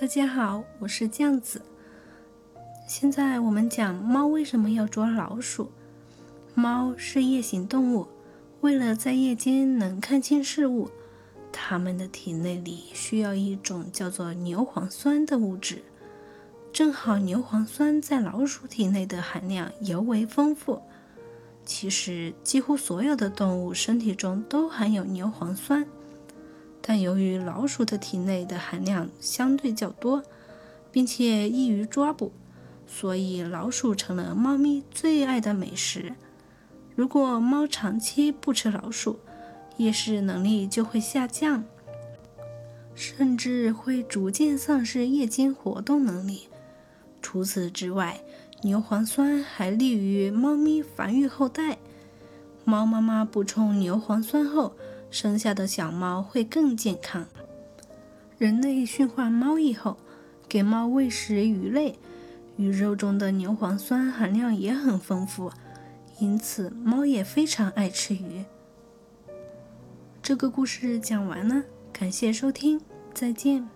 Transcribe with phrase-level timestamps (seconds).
[0.00, 1.60] 大家好，我是酱子。
[2.88, 5.70] 现在我们讲猫为什么要捉老鼠。
[6.54, 8.08] 猫是夜行动物，
[8.62, 10.88] 为了在夜间能看清事物，
[11.52, 15.82] 它们的体内里需要一种叫做牛磺酸的物质。
[16.72, 20.80] 正好牛磺酸在老鼠体内的含量尤为丰富。
[21.66, 25.86] 其实，几乎所有的动物身体中都含有牛磺酸，
[26.82, 30.22] 但由于老鼠的体内的含量相对较多，
[30.90, 32.32] 并且易于抓捕，
[32.86, 36.14] 所以老鼠成了猫咪最爱的美食。
[36.96, 39.20] 如果猫长期不吃老鼠，
[39.76, 41.64] 夜视能力就会下降，
[42.94, 46.48] 甚至会逐渐丧失夜间活动能力。
[47.22, 48.20] 除此之外，
[48.62, 51.78] 牛磺酸还利于猫咪繁育后代。
[52.64, 54.74] 猫妈妈补充牛磺酸后，
[55.10, 57.26] 生下的小猫会更健康。
[58.38, 59.96] 人类驯化猫以后，
[60.48, 61.98] 给猫喂食鱼类，
[62.56, 65.50] 鱼肉中的牛磺酸含量也很丰富，
[66.18, 68.44] 因此猫也非常爱吃鱼。
[70.22, 72.80] 这个故事讲完了，感谢收听，
[73.14, 73.70] 再见。